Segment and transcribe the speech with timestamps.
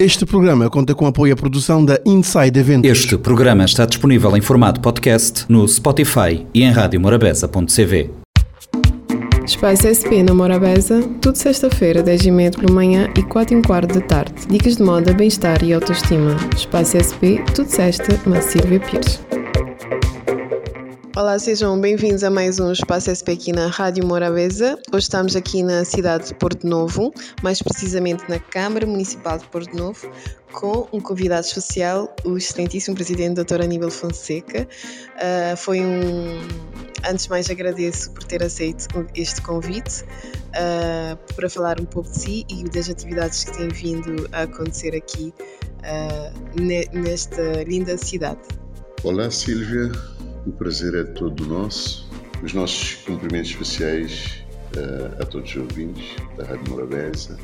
[0.00, 2.88] Este programa conta com apoio à produção da Inside Eventos.
[2.88, 8.08] Este programa está disponível em formato podcast no Spotify e em radiomorabeza.cv.
[9.44, 14.46] Espaço SP na Morabeza, tudo sexta-feira, 10h30 pela manhã e 4 h quarto da tarde.
[14.48, 16.36] Dicas de moda, bem-estar e autoestima.
[16.54, 19.20] Espaço SP, tudo sexta, na Silvia Pires.
[21.18, 24.78] Olá, sejam bem-vindos a mais um Espaço SP aqui na Rádio Morabeza.
[24.92, 27.12] Hoje estamos aqui na cidade de Porto Novo,
[27.42, 30.08] mais precisamente na Câmara Municipal de Porto Novo,
[30.52, 33.62] com um convidado especial, o excelentíssimo Presidente Dr.
[33.62, 34.68] Aníbal Fonseca.
[35.16, 36.38] Uh, foi um.
[37.04, 42.16] Antes de mais, agradeço por ter aceito este convite uh, para falar um pouco de
[42.16, 45.34] si e das atividades que têm vindo a acontecer aqui
[45.78, 48.38] uh, nesta linda cidade.
[49.02, 49.90] Olá, Silvia.
[50.48, 52.08] O prazer é todo nosso.
[52.42, 54.42] Os nossos cumprimentos especiais
[54.74, 57.38] uh, a todos os ouvintes da Rádio Morabeza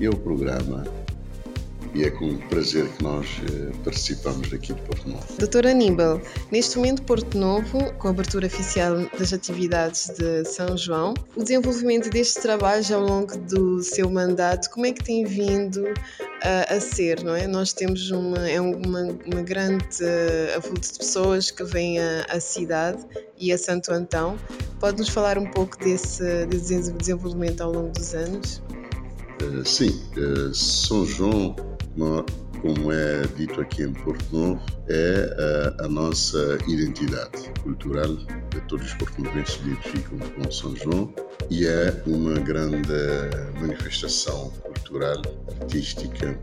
[0.00, 0.82] e ao programa
[1.94, 5.26] e é com prazer que nós eh, participamos daqui de Porto Novo.
[5.38, 11.14] Doutor Aníbal, neste momento Porto Novo, com a abertura oficial das atividades de São João,
[11.34, 16.74] o desenvolvimento deste trabalho ao longo do seu mandato, como é que tem vindo uh,
[16.74, 17.46] a ser, não é?
[17.46, 23.04] Nós temos uma, é uma, uma grande uh, avulto de pessoas que vêm à, cidade
[23.38, 24.38] e a Santo Antão.
[24.78, 28.62] Pode-nos falar um pouco desse, desse desenvolvimento ao longo dos anos?
[29.64, 30.00] Sim,
[30.52, 31.56] São João
[32.60, 38.16] como é dito aqui em Porto Novo, é a, a nossa identidade cultural
[38.50, 41.12] de todos os portugueses se identificam com São João
[41.50, 42.92] e é uma grande
[43.60, 45.22] manifestação cultural,
[45.60, 46.38] artística,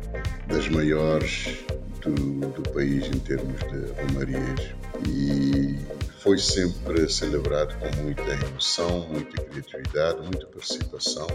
[0.47, 1.65] das maiores
[2.01, 4.75] do, do país em termos de romarias.
[5.07, 5.75] E
[6.19, 11.27] foi sempre celebrado com muita emoção, muita criatividade, muita participação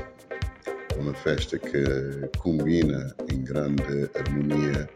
[0.98, 1.82] uma festa que
[2.38, 4.88] combina em grande harmonia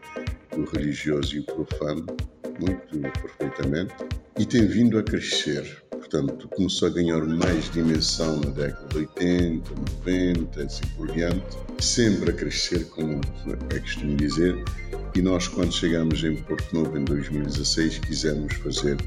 [0.55, 2.05] o religioso e o profano,
[2.59, 3.93] muito perfeitamente,
[4.39, 5.83] e tem vindo a crescer.
[5.91, 9.71] Portanto, começou a ganhar mais dimensão na década de 80,
[10.05, 13.21] 90, assim por diante, sempre a crescer, como
[13.75, 14.63] é costume dizer,
[15.15, 18.97] e nós, quando chegamos em Porto Novo em 2016, quisemos fazer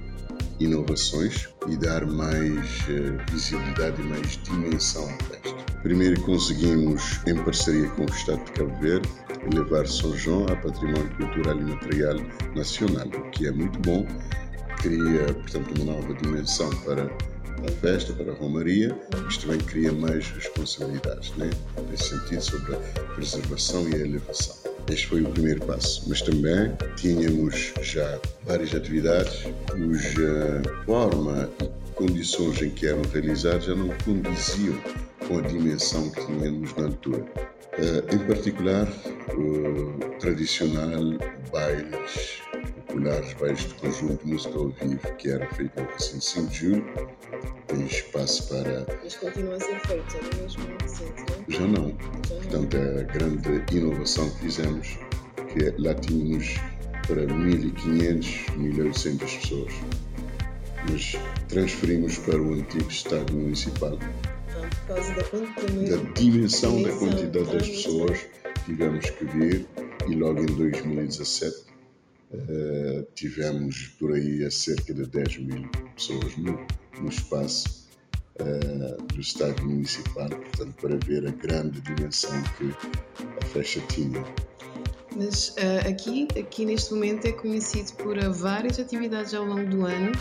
[0.59, 5.60] inovações e dar mais uh, visibilidade e mais dimensão à festa.
[5.83, 9.09] Primeiro conseguimos, em parceria com o Estado de Cabo Verde,
[9.55, 12.17] levar São João a património cultural e material
[12.55, 14.07] nacional, o que é muito bom.
[14.83, 20.29] Cria, portanto, uma nova dimensão para a festa, para a Romaria, mas também cria mais
[20.31, 21.49] responsabilidades, né?
[21.91, 24.57] nesse sentido, sobre a preservação e a elevação.
[24.89, 32.61] Este foi o primeiro passo, mas também tínhamos já várias atividades cuja forma e condições
[32.61, 34.79] em que eram realizadas já não condiziam
[35.31, 37.25] com a dimensão que tínhamos na altura.
[37.79, 38.89] Uh, em particular,
[39.37, 41.05] o tradicional
[41.53, 42.43] bailes
[42.89, 46.85] populares, bailes de conjunto, música ao vivo, que era feito no recinto 5 de julho,
[47.69, 48.85] tem espaço para.
[49.05, 51.91] Mas continua a ser feito, é mesmo recente, não Já não.
[51.93, 54.99] Portanto, é a grande inovação que fizemos,
[55.53, 56.57] que é, lá tínhamos
[57.07, 59.73] para 1.500, 1.800 pessoas.
[60.91, 61.15] Mas
[61.49, 63.97] transferimos para o antigo Estado Municipal
[64.91, 68.27] causa da, da dimensão da quantidade das pessoas
[68.65, 69.67] tivemos que vir
[70.09, 71.65] e logo em 2017 uh,
[72.33, 76.67] eh, tivemos por aí a cerca de 10 mil pessoas no,
[77.01, 77.89] no espaço
[78.41, 82.75] uh, do estádio municipal, portanto para ver a grande dimensão que
[83.41, 84.25] a festa tinha.
[85.17, 90.13] Mas uh, aqui, aqui neste momento é conhecido por várias atividades ao longo do ano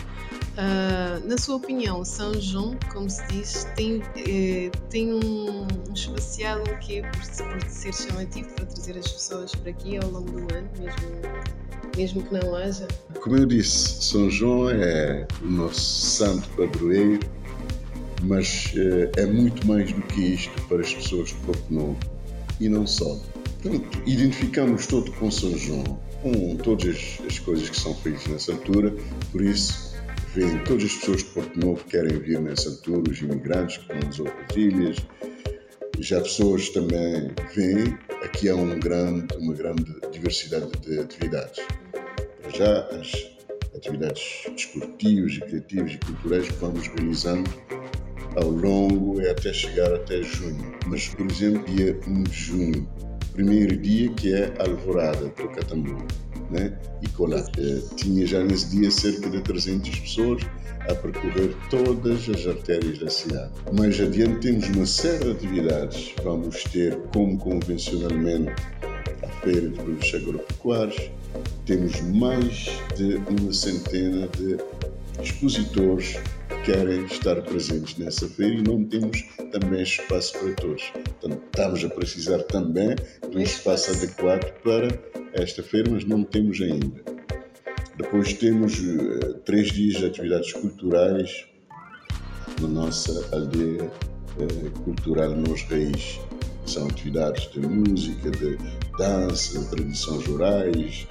[0.60, 6.60] Uh, na sua opinião, São João, como se diz, tem, eh, tem um, um especial
[6.62, 10.54] o quê por, por ser chamativo para trazer as pessoas para aqui ao longo do
[10.54, 11.00] ano, mesmo,
[11.96, 12.86] mesmo que não haja?
[13.22, 17.20] Como eu disse, São João é o nosso santo padroeiro,
[18.24, 21.96] mas eh, é muito mais do que isto para as pessoas de Porto Novo
[22.60, 23.18] e não só.
[23.62, 28.94] Portanto, identificamos todo com São João, com todas as coisas que são feitas nessa altura,
[29.30, 29.94] por isso
[30.34, 33.82] vêm todas as pessoas de Porto Novo que querem vir nessa altura, os imigrantes que
[33.82, 34.96] estão nas outras ilhas,
[35.98, 41.62] já pessoas também vêm, aqui há um grande, uma grande diversidade de atividades.
[42.40, 43.12] Para já, as
[43.76, 47.50] atividades desportivas criativas e culturais que vamos realizando
[48.36, 50.72] ao longo é até chegar até junho.
[50.86, 52.88] Mas, por exemplo, dia 1 de junho,
[53.32, 55.96] primeiro dia que é a Alvorada do Catambu
[56.50, 56.72] né?
[57.02, 57.44] e colar.
[57.58, 60.42] Eh, tinha já nesse dia cerca de 300 pessoas
[60.88, 63.52] a percorrer todas as artérias da cidade.
[63.72, 66.14] Mais adiante temos uma série de atividades.
[66.22, 68.52] Vamos ter, como convencionalmente,
[69.22, 71.10] a Feira de Produtos Agropecuários,
[71.66, 74.56] temos mais de uma centena de
[75.22, 76.16] expositores
[76.64, 80.82] querem estar presentes nessa feira e não temos também espaço para todos.
[80.90, 82.94] Portanto, estamos a precisar também
[83.30, 84.88] de um espaço adequado para
[85.34, 87.02] esta feira, mas não temos ainda.
[87.96, 91.46] Depois temos uh, três dias de atividades culturais
[92.60, 96.20] na nossa aldeia uh, cultural Nos Reis.
[96.66, 98.56] São atividades de música, de
[98.96, 101.06] dança, de tradições orais,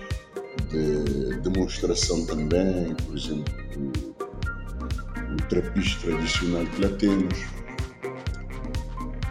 [0.70, 4.19] de demonstração também, por exemplo,
[5.34, 7.40] o, trapiche tradicional que lá temos.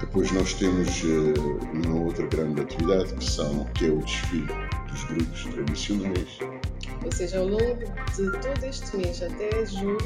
[0.00, 4.46] Depois nós temos uh, uma outra grande atividade que, são, que é o desfile
[4.90, 6.38] dos grupos tradicionais.
[7.04, 9.98] Ou seja, ao longo de todo este mês, até julho,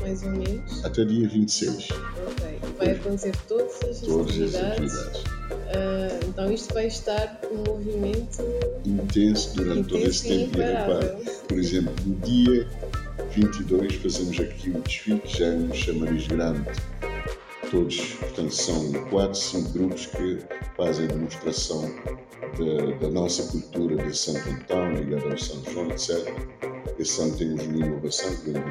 [0.00, 0.84] mais ou menos.
[0.84, 1.88] Até dia 26.
[1.90, 2.58] Ok.
[2.78, 4.94] Vai acontecer todas as Todas as atividades.
[4.98, 5.24] atividades.
[5.50, 8.42] Ah, então isto vai estar um movimento
[8.84, 10.58] Intenso durante todo intenso esse e tempo.
[11.48, 12.66] Por exemplo, no dia
[13.30, 16.70] 22 fazemos aqui o desfile, que já um chamariz grande.
[17.70, 20.38] Todos, portanto, são quatro, cinco grupos que
[20.76, 21.94] fazem demonstração
[22.58, 26.32] da, da nossa cultura de Santo Antão, ligada ao São João, etc.
[26.98, 28.62] Esse ano temos uma inovação, que vem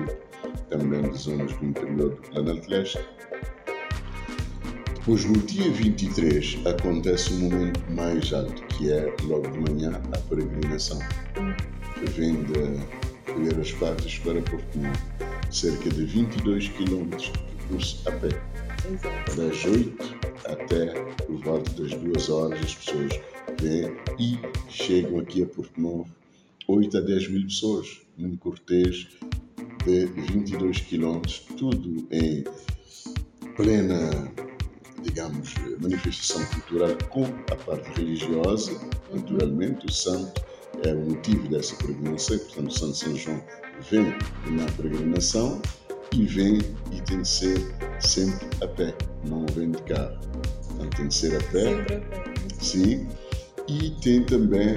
[0.69, 2.99] também de zonas do interior do Planalto Leste.
[4.95, 10.17] Depois, no dia 23, acontece um momento mais alto, que é logo de manhã a
[10.17, 10.99] peregrinação,
[11.93, 13.06] que vem de
[13.37, 14.99] Figueiras Patas para Porto Novo.
[15.51, 18.29] Cerca de 22 km de percurso a pé.
[19.35, 23.11] Das 8 até por volta das 2 horas, as pessoas
[23.61, 24.39] vêm e
[24.69, 26.07] chegam aqui a Porto Novo.
[26.67, 29.07] 8 a 10 mil pessoas num cortejo
[29.85, 31.21] de 22 km,
[31.57, 32.43] tudo em
[33.55, 34.33] plena,
[35.03, 38.71] digamos, manifestação cultural com a parte religiosa,
[39.13, 40.41] naturalmente, o santo
[40.83, 43.43] é o motivo dessa peregrinação, portanto, o Santo São João
[43.89, 44.05] vem
[44.51, 45.61] na peregrinação
[46.13, 46.59] e vem
[46.91, 48.93] e tem de ser sempre a pé,
[49.25, 50.17] não vem de carro.
[50.67, 52.03] Portanto, tem de ser a pé,
[52.59, 53.07] sim,
[53.67, 54.75] e tem também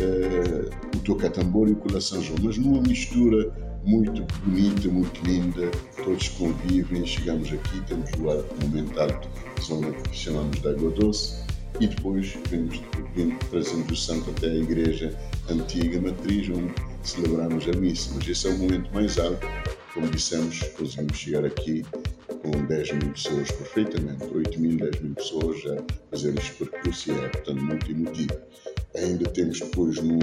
[0.00, 3.52] eh, o toca-tambor e o cola São João, mas numa mistura
[3.84, 5.70] muito bonita, muito linda,
[6.04, 9.28] todos convivem, chegamos aqui, temos o momento alto,
[9.62, 11.42] zona que chamamos de Água Doce,
[11.78, 12.80] e depois vemos,
[13.14, 15.16] vem- trazemos o santo até a igreja
[15.48, 16.72] antiga matriz, onde
[17.02, 19.46] celebramos a missa, mas esse é o momento mais alto,
[19.94, 21.84] como dissemos, conseguimos chegar aqui
[22.42, 27.14] com 10 mil pessoas perfeitamente, 8 mil, 10 mil pessoas a fazer este percurso e
[27.14, 28.40] é, portanto, muito emotivo.
[28.96, 30.18] Ainda temos depois no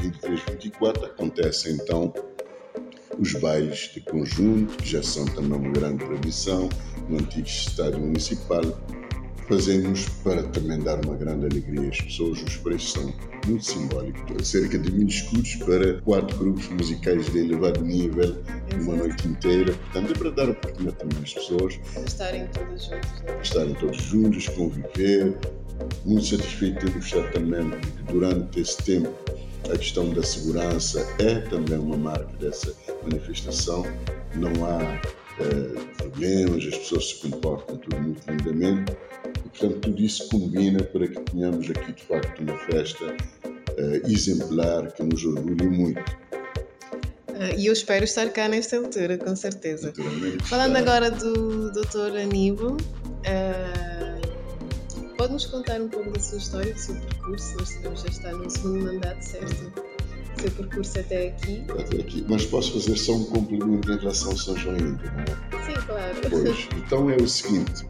[0.00, 2.12] 23, 24, acontece então
[3.18, 6.68] os bailes de conjunto, que já são também uma grande tradição,
[7.08, 8.62] no antigo estádio municipal.
[9.50, 13.12] Fazemos para também dar uma grande alegria às pessoas, os preços são
[13.48, 14.46] muito simbólicos.
[14.46, 18.36] Cerca de mil escudos para quatro grupos musicais de elevado nível,
[18.80, 19.72] uma noite inteira.
[19.72, 23.10] Portanto, é para dar oportunidade também às pessoas estarem todos juntos.
[23.22, 23.40] Né?
[23.42, 25.36] estarem todos juntos, conviver.
[26.04, 29.12] Muito satisfeito de mostrado também que durante esse tempo
[29.68, 33.84] a questão da segurança é também uma marca dessa manifestação.
[34.36, 35.00] Não há
[35.38, 38.92] eh, problemas, as pessoas se comportam tudo muito lindamente.
[39.26, 43.16] E, portanto, tudo isso combina para que tenhamos aqui, de facto, uma festa
[43.76, 46.00] eh, exemplar que nos orgulhe muito.
[47.40, 49.92] Ah, E eu espero estar cá nesta altura, com certeza.
[50.44, 52.16] Falando agora do Dr.
[52.22, 52.76] Aníbal,
[53.26, 54.20] ah,
[55.16, 57.56] pode-nos contar um pouco da sua história, do seu percurso?
[57.58, 59.89] Nós sabemos já está no segundo mandato, certo?
[60.40, 61.64] O seu percurso até aqui.
[61.68, 62.24] até aqui.
[62.28, 65.64] Mas posso fazer só um complemento em relação ao São João ainda, não é?
[65.66, 66.16] Sim, claro.
[66.30, 67.86] Pois, então é o seguinte,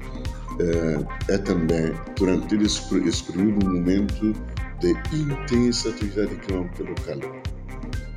[0.59, 4.35] eh, é também, durante todo esse, esse período, um momento
[4.81, 7.41] de intensa atividade económica local.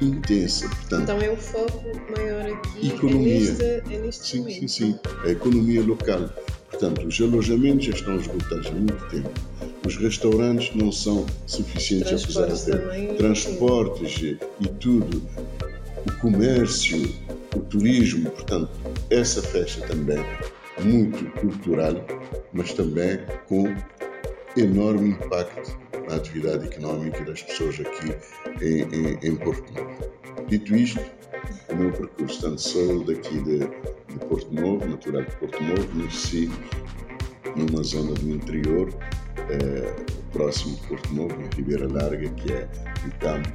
[0.01, 1.83] Intensa, portanto, Então é o foco
[2.17, 2.87] maior aqui.
[2.89, 3.35] Economia.
[3.35, 4.59] É neste, é neste sim, momento.
[4.59, 6.29] sim, sim, a economia local.
[6.73, 9.29] Portanto, os alojamentos já estão esgotados há muito tempo.
[9.85, 15.21] Os restaurantes não são suficientes, apesar de ter transportes e, e tudo,
[16.07, 16.97] o comércio,
[17.55, 18.71] o turismo, portanto,
[19.11, 20.17] essa festa também
[20.83, 21.95] muito cultural,
[22.51, 23.65] mas também com
[24.57, 25.77] enorme impacto
[26.09, 28.15] na atividade económica das pessoas aqui
[28.61, 30.11] em, em, em Porto Novo.
[30.47, 30.99] Dito isto,
[31.69, 33.59] o meu percurso, tanto sou daqui de,
[34.13, 36.49] de Porto Novo, natural de Porto Novo, nasci
[37.55, 38.93] numa zona do interior,
[39.49, 42.67] eh, próximo de Porto Novo, em Ribeira Larga, que é
[43.05, 43.49] um campo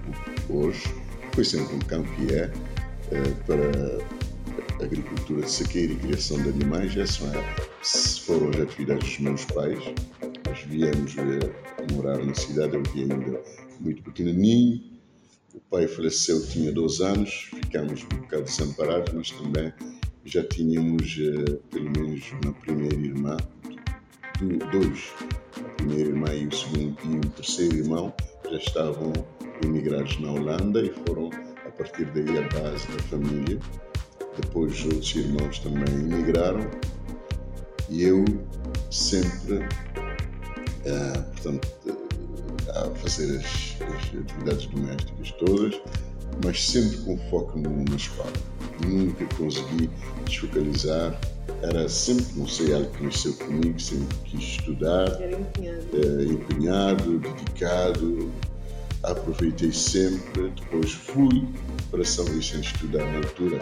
[0.51, 0.95] hoje,
[1.33, 2.51] foi sempre um campo e é,
[3.13, 6.97] eh, para agricultura de saqueiro e criação de animais.
[6.97, 9.79] Essas foram as atividades dos meus pais.
[10.47, 11.15] Nós viemos
[11.93, 13.41] morar na cidade, eu vim ainda
[13.81, 14.83] muito pequenininho.
[15.55, 19.73] O pai faleceu, tinha 12 anos, ficámos um bocado desamparados, mas também
[20.29, 23.37] já tínhamos, uh, pelo menos, uma primeira irmã,
[24.71, 25.13] dois,
[25.59, 28.13] a primeira irmã e o segundo e o terceiro irmão
[28.51, 29.13] já estavam
[29.65, 31.31] imigrados na Holanda e foram
[31.67, 33.59] a partir daí a base da família.
[34.41, 36.71] Depois outros irmãos também imigraram
[37.89, 38.25] e eu
[38.91, 45.81] sempre, uh, portanto, uh, a fazer as, as, atividades domésticas todas,
[46.45, 48.58] mas sempre com foco na escola.
[48.87, 49.91] Nunca consegui
[50.25, 51.19] desfocalizar,
[51.63, 58.31] era sempre, não sei, algo que nasceu comigo, sempre quis estudar, era empenhado, dedicado,
[59.03, 61.47] aproveitei sempre, depois fui
[61.91, 63.59] para São Vicente estudar na altura,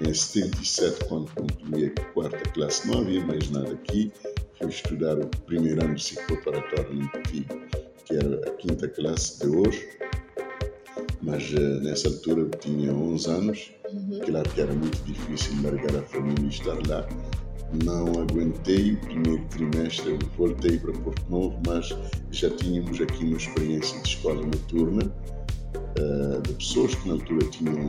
[0.00, 4.12] em 77, quando concluí a quarta classe, não havia mais nada aqui,
[4.58, 7.46] fui estudar o primeiro ano de ciclo preparatório no Petit,
[8.04, 9.86] que era a quinta classe de hoje,
[11.24, 14.20] mas uh, nessa altura eu tinha 11 anos, uhum.
[14.24, 17.06] claro que era muito difícil largar a família e estar lá,
[17.82, 21.94] não aguentei o primeiro trimestre, voltei para Porto Novo, mas
[22.30, 25.12] já tínhamos aqui uma experiência de escola noturna,
[25.98, 27.86] uh, de pessoas que na altura tinham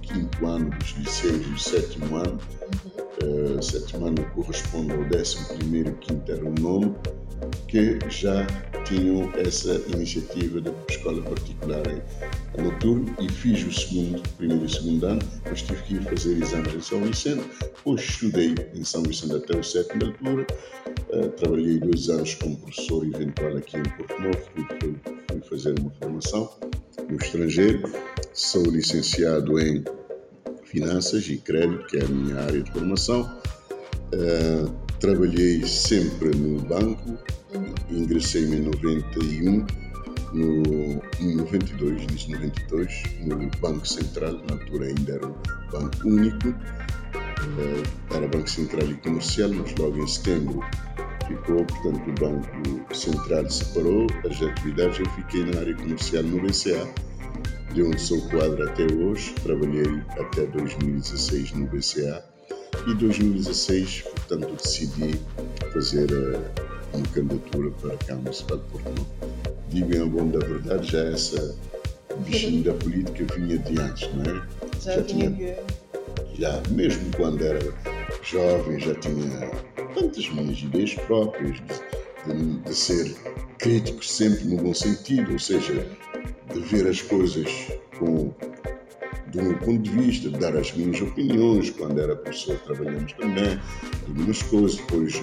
[0.00, 2.38] quinto ano dos liceus e o sétimo ano.
[3.22, 6.96] Uh, sétimo ano corresponde ao décimo primeiro, quinto era o nono,
[7.68, 8.46] que já
[8.84, 11.82] tinham essa iniciativa de escola particular
[12.58, 16.74] noturno e fiz o segundo, primeiro e segundo ano, mas tive que ir fazer exames
[16.74, 17.42] em São Vicente.
[17.60, 20.46] Depois estudei em São Vicente até o sétimo altura.
[21.08, 24.96] Uh, trabalhei dois anos como professor eventual aqui em Porto Novo, fui,
[25.30, 26.50] fui fazer uma formação
[27.08, 27.82] no estrangeiro.
[28.32, 29.84] Sou licenciado em
[30.64, 33.22] Finanças e Crédito, que é a minha área de formação.
[34.14, 37.18] Uh, trabalhei sempre no banco,
[37.90, 39.66] ingressei-me em 91,
[40.32, 45.34] no, em 92, início de 92, no Banco Central, na altura ainda era um
[45.72, 50.60] banco único, uh, era Banco Central e Comercial, mas logo em setembro
[51.26, 56.88] ficou, portanto o Banco Central separou as atividades, eu fiquei na área comercial no BCA,
[57.74, 62.31] de onde sou quadro até hoje, trabalhei até 2016 no BCA
[62.86, 65.20] e 2016, portanto, decidi
[65.72, 66.40] fazer uh,
[66.92, 69.06] uma candidatura para a Câmara Municipal de Porto Novo.
[69.68, 71.56] Digo em bom da verdade, já essa
[72.26, 74.42] bichinha da política vinha de antes, não é?
[74.80, 75.58] Já, já tinha.
[76.38, 77.60] Já, mesmo quando era
[78.22, 79.50] jovem, já tinha
[79.94, 81.56] tantas minhas ideias próprias
[82.26, 83.14] de, de, de ser
[83.58, 85.86] crítico sempre no bom sentido, ou seja,
[86.52, 87.48] de ver as coisas
[87.98, 88.32] com
[89.32, 91.70] do meu ponto de vista, dar as minhas opiniões.
[91.70, 93.58] Quando era professor, trabalhamos também
[94.06, 94.76] algumas coisas.
[94.76, 95.20] Depois,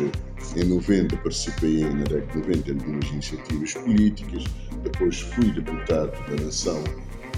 [0.56, 4.44] em 90, participei na década de 90 em algumas iniciativas políticas.
[4.84, 6.84] Depois, fui deputado da Nação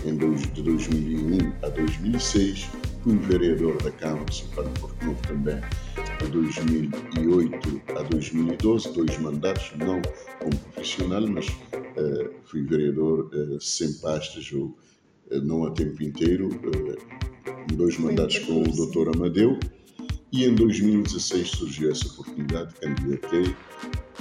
[0.06, 2.70] em dois, de 2001 a 2006.
[3.04, 5.62] Fui vereador da Câmara Municipal de Porto Novo também
[6.22, 10.02] de 2008 a 2012, dois mandatos, não
[10.40, 14.78] como profissional, mas uh, fui vereador uh, sem pastas ou
[15.40, 19.16] não a tempo inteiro, eh, dois mandatos com o Dr.
[19.16, 19.58] Amadeu,
[20.32, 23.56] e em 2016 surgiu essa oportunidade, candidatei,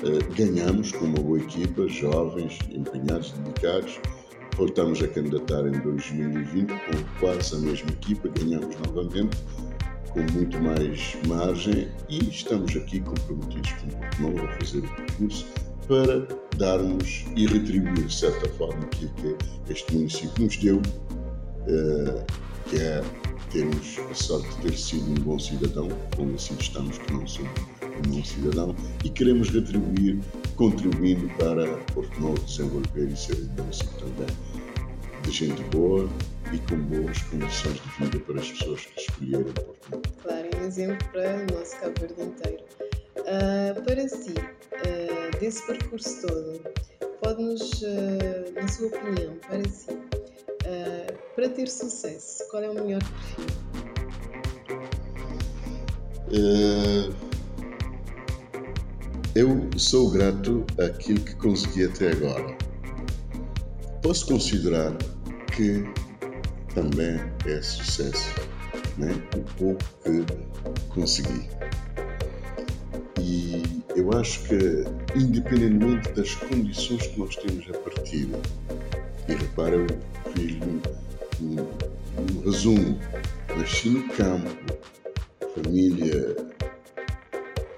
[0.02, 4.00] eh, ganhamos com uma boa equipa, jovens, empenhados, dedicados,
[4.56, 9.36] voltamos a candidatar em 2020 com quase a mesma equipa, ganhamos novamente
[10.10, 14.96] com muito mais margem e estamos aqui comprometidos com o Porto Novo a fazer o
[14.96, 15.46] percurso
[15.90, 16.24] para
[16.56, 22.24] darmos e retribuir, de certa forma, aquilo que este município nos deu, uh,
[22.68, 23.02] que é
[23.50, 27.50] termos a sorte de ter sido um bom cidadão, como assim estamos, que não somos
[27.82, 30.20] um bom cidadão, e queremos retribuir,
[30.54, 31.66] contribuindo para
[32.20, 34.36] Novo desenvolver e ser um município também
[35.24, 36.08] de gente boa
[36.52, 40.02] e com boas condições de vida para as pessoas que escolherem Porto Novo.
[40.22, 42.64] Claro, um exemplo para o nosso Cabo Verde inteiro.
[43.16, 46.60] Uh, para si, uh, desse percurso todo,
[47.22, 49.98] pode-nos, uh, na sua opinião, para si,
[51.34, 53.60] para ter sucesso, qual é o melhor perfil?
[59.34, 62.56] eu sou grato àquilo que consegui até agora.
[64.02, 64.96] Posso considerar
[65.56, 65.82] que
[66.74, 68.34] também é sucesso,
[68.96, 69.10] né?
[69.36, 71.48] o pouco que consegui.
[73.96, 74.84] Eu acho que,
[75.16, 78.28] independentemente das condições que nós temos a partir,
[79.28, 79.86] e repara, eu
[80.32, 80.80] fiz um,
[81.42, 81.56] um,
[82.20, 82.98] um resumo,
[83.56, 84.48] nasci no campo,
[85.54, 86.36] família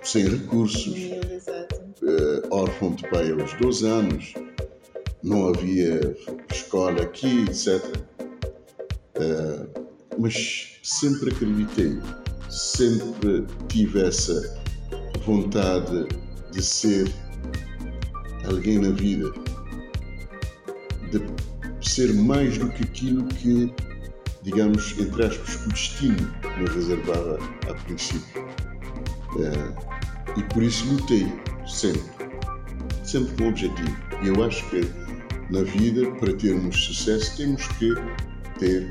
[0.02, 0.94] sem recursos,
[2.02, 4.34] uh, órfão de pai aos 12 anos,
[5.22, 6.16] não havia
[6.50, 7.82] escola aqui, etc.
[9.16, 9.88] Uh,
[10.18, 11.98] mas sempre acreditei,
[12.50, 14.61] sempre tive essa
[15.26, 16.06] vontade
[16.52, 17.12] de ser
[18.44, 19.32] alguém na vida,
[21.10, 23.72] de ser mais do que aquilo que,
[24.42, 27.38] digamos, entre aspas, o destino me reservava
[27.70, 28.42] a princípio.
[29.36, 31.26] Uh, e por isso lutei
[31.66, 32.02] sempre,
[33.04, 33.96] sempre com um objetivo.
[34.22, 34.80] E eu acho que
[35.50, 37.94] na vida, para termos sucesso, temos que
[38.58, 38.90] ter,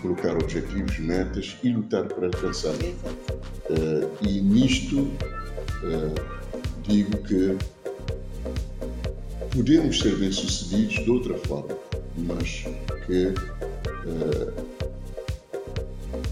[0.00, 2.74] colocar objetivos, metas e lutar para alcançar.
[2.74, 5.10] Uh, e nisto
[6.82, 7.56] digo que
[9.54, 11.76] podemos ser bem-sucedidos de outra forma,
[12.16, 12.64] mas
[13.06, 13.28] que
[14.06, 14.52] uh,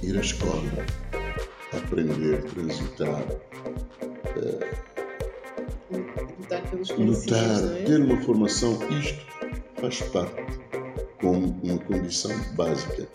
[0.03, 0.87] ir à escola,
[1.73, 3.25] aprender, transitar,
[6.51, 7.83] lutar pelos lutar, é?
[7.85, 9.25] ter uma formação, isto
[9.81, 10.43] faz parte
[11.21, 13.07] como uma condição básica.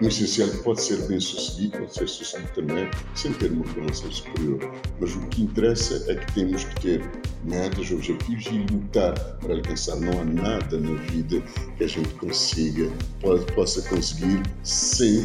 [0.00, 4.58] Essencial pode ser bem sucedido, pode ser sucedido também sem ter uma formação superior.
[4.98, 7.10] Mas o que interessa é que temos que ter
[7.44, 9.96] metas, objetivos e lutar para alcançar.
[9.96, 11.42] Não há nada na vida
[11.76, 12.90] que a gente consiga,
[13.20, 15.22] pode, possa conseguir sem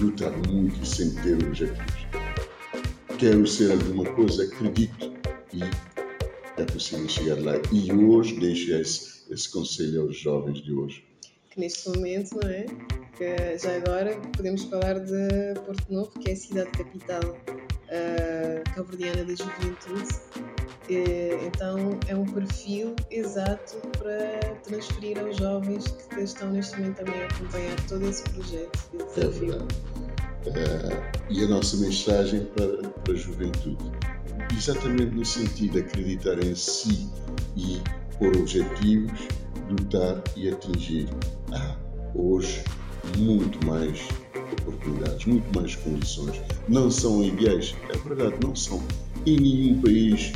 [0.00, 2.06] lutar muito e sem ter objetivos.
[3.18, 5.12] Quero ser alguma coisa, acredito
[5.52, 5.60] e
[6.56, 7.54] é possível chegar lá.
[7.70, 11.04] E hoje deixo esse, esse conselho aos jovens de hoje.
[11.50, 12.66] Que neste momento, não é?
[13.18, 19.24] Que já agora podemos falar de Porto Novo, que é a cidade capital uh, cabo-verdiana
[19.24, 20.14] da juventude.
[20.88, 27.20] Uh, então é um perfil exato para transferir aos jovens que estão neste momento também
[27.20, 28.78] a acompanhar todo esse projeto.
[28.94, 29.74] Esse é verdade.
[30.46, 33.90] Uh, e a nossa mensagem para, para a juventude
[34.56, 37.10] exatamente no sentido de acreditar em si
[37.56, 37.82] e
[38.16, 39.26] por objetivos,
[39.68, 41.08] lutar e atingir.
[41.52, 41.76] Há
[42.14, 42.62] hoje
[43.16, 44.08] muito mais
[44.66, 46.40] oportunidades, muito mais condições.
[46.68, 48.82] Não são ideais, é verdade, não são.
[49.26, 50.32] Em nenhum país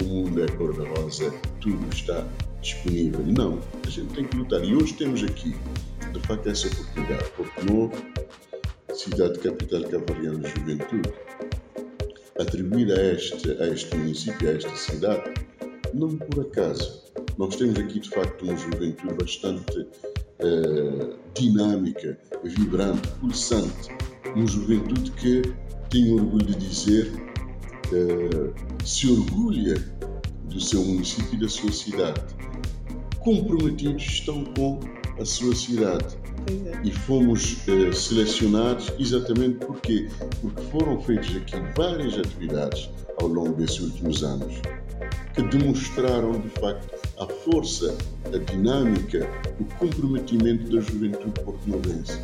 [0.00, 2.26] o mundo é cor-de-rosa, tudo está
[2.60, 3.24] disponível.
[3.26, 4.64] Não, a gente tem que lutar.
[4.64, 5.54] E hoje temos aqui,
[6.12, 7.30] de facto, essa oportunidade.
[7.30, 7.94] Porto Novo,
[8.94, 11.12] cidade capital cavaliana de juventude,
[12.38, 15.34] atribuída a este, a este município, a esta cidade,
[15.94, 17.04] não por acaso.
[17.38, 19.86] Nós temos aqui, de facto, uma juventude bastante
[20.40, 23.90] uh, dinâmica, vibrante, pulsante.
[24.34, 25.42] Uma juventude que,
[25.90, 27.12] tenho orgulho de dizer,
[27.92, 29.74] uh, se orgulha
[30.44, 32.20] do seu município e da sua cidade.
[33.18, 34.80] Comprometidos estão com
[35.20, 36.16] a sua cidade
[36.48, 36.86] é.
[36.86, 40.08] e fomos eh, selecionados exatamente porque
[40.40, 44.54] porque foram feitas aqui várias atividades ao longo desses últimos anos
[45.34, 47.96] que demonstraram de facto a força,
[48.32, 52.20] a dinâmica, o comprometimento da juventude porto-novense.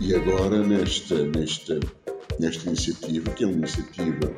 [0.00, 1.78] E agora nesta nesta
[2.38, 4.32] nesta iniciativa que é uma iniciativa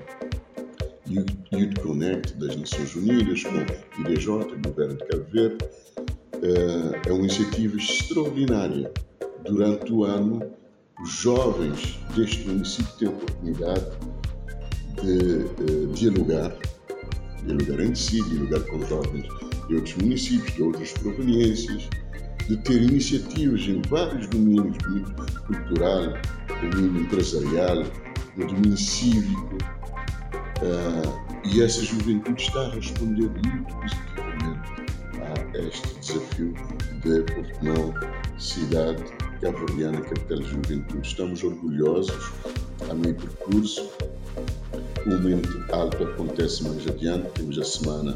[1.08, 5.64] Youth Connect das Nações Unidas com o IDJ, o Governo de Cabo Verde,
[6.42, 8.92] eh, é uma iniciativa extraordinária
[9.44, 10.42] durante o ano,
[11.02, 13.98] os jovens deste município têm a oportunidade
[15.02, 16.56] de uh, dialogar,
[17.44, 19.28] dialogar entre si, dialogar com jovens
[19.68, 21.88] de outros municípios, de outras proveniências,
[22.48, 25.14] de ter iniciativas em vários domínios, domínio
[25.46, 26.14] cultural,
[26.60, 27.84] domínio empresarial,
[28.36, 29.58] no domínio cívico,
[30.62, 34.88] uh, e essa juventude está a responder muito positivamente
[35.54, 36.54] a este desafio
[37.02, 37.94] de Portugal,
[38.38, 39.04] cidade
[39.40, 41.06] cabo-verdiana, capital de juventude.
[41.06, 42.32] Estamos orgulhosos
[42.90, 43.88] a meio percurso.
[45.08, 48.14] Momento alto acontece mais adiante, temos a Semana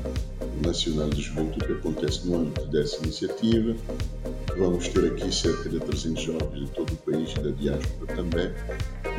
[0.62, 3.74] Nacional de Juventude que acontece no âmbito dessa iniciativa.
[4.58, 8.52] Vamos ter aqui cerca de 300 jovens de todo o país e da diáspora também.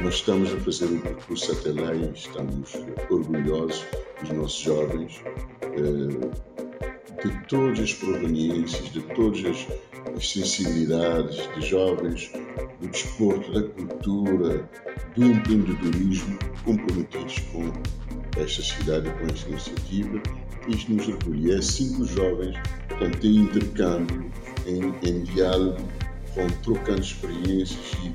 [0.03, 2.73] Nós estamos a fazer um percurso até lá e estamos
[3.09, 3.83] orgulhosos
[4.21, 5.19] dos nossos jovens,
[5.63, 9.67] eh, de todas as proveniências, de todas as
[10.15, 12.31] as sensibilidades de jovens,
[12.83, 14.69] do desporto, da cultura,
[15.15, 17.71] do empreendedorismo, comprometidos com
[18.39, 20.21] esta cidade com esta iniciativa.
[20.67, 21.55] Isto nos orgulha.
[21.55, 22.57] É os jovens,
[22.89, 24.31] portanto, em intercâmbio,
[24.65, 25.81] em, em diálogo,
[26.35, 28.13] vão trocando experiências e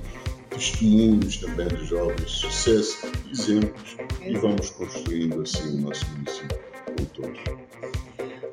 [0.55, 7.41] testemunhos também dos jovens, sucesso, exemplos, e vamos construindo assim o nosso município com todos.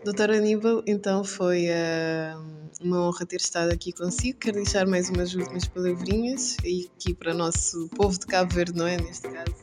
[0.03, 1.67] Doutor Aníbal, então foi.
[1.67, 2.54] Uh
[2.85, 4.39] uma honra ter estado aqui consigo.
[4.39, 8.77] Quero deixar mais umas últimas palavrinhas e aqui para o nosso povo de Cabo Verde,
[8.77, 8.97] não é?
[8.97, 9.55] Neste caso.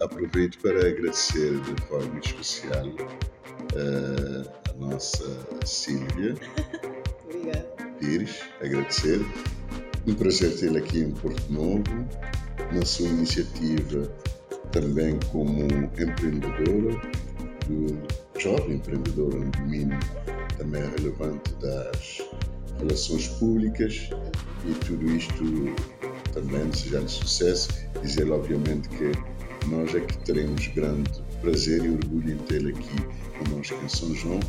[0.00, 5.24] Aproveito para agradecer de forma especial uh, a nossa
[5.64, 6.34] Sílvia
[7.24, 7.66] Obrigada.
[7.98, 9.20] Pires, agradecer.
[10.06, 11.82] Um prazer tê-la aqui em Porto Novo,
[12.72, 14.06] na sua iniciativa
[14.70, 17.00] também como empreendedora,
[17.66, 19.98] do jovem empreendedora no domínio
[20.56, 22.20] também relevante das
[22.78, 24.10] relações públicas
[24.64, 25.44] e tudo isto
[26.32, 27.68] também desejando sucesso.
[28.02, 29.12] Dizer, obviamente, que
[29.68, 31.10] nós é que teremos grande
[31.40, 32.96] prazer e orgulho em tê-la aqui
[33.38, 34.40] conosco em São João.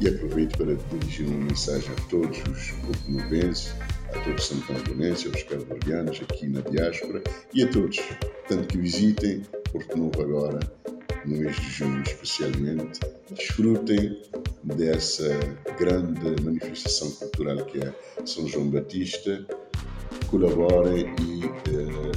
[0.00, 3.74] E aproveito para dirigir uma mensagem a todos os portunovenses,
[4.12, 8.00] a todos os santangonenses, aos cabo-verdianos aqui na diáspora e a todos,
[8.48, 10.58] tanto que visitem Porto Novo agora,
[11.24, 14.20] no mês de junho especialmente, desfrutem
[14.64, 15.28] dessa
[15.78, 17.92] grande manifestação cultural que é
[18.24, 19.46] São João Batista,
[20.28, 22.12] colaborem e eh,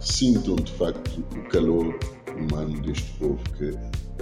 [0.00, 1.98] sintam de facto o calor
[2.36, 3.70] humano deste povo que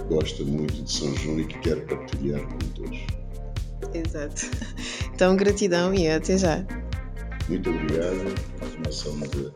[0.03, 2.99] gosta muito de São João e que quer partilhar com todos.
[3.93, 4.49] Exato.
[5.13, 6.65] Então, gratidão e até já.
[7.47, 8.33] Muito obrigado.
[8.59, 9.51] Continuação de,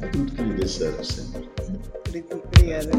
[0.00, 1.51] de tudo que lhe dê certo sempre.
[2.20, 2.90] Obrigada.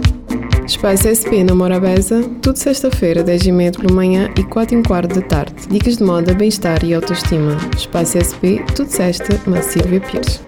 [0.65, 5.15] Espaço SP na Morabeza, tudo sexta-feira, 10 e meia pela manhã e 4 e quarto
[5.15, 5.67] da tarde.
[5.69, 7.57] Dicas de moda, bem-estar e autoestima.
[7.77, 10.41] Espaço SP, tudo sexta, na Silvia Pires.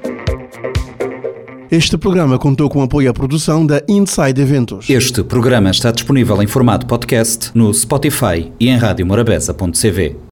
[1.70, 4.90] Este programa contou com apoio à produção da Inside Eventos.
[4.90, 10.25] Este programa está disponível em formato podcast no Spotify e em radiomorabeza.cv.